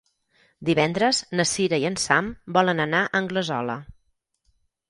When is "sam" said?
2.05-2.31